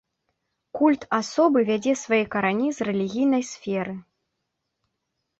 [0.77, 3.93] Культ асобы вядзе свае карані з рэлігійнай сферы.